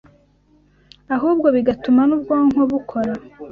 ahubwo 1.15 1.47
bigatuma 1.55 2.01
n’ubwonko 2.05 2.59
bukora 2.71 3.13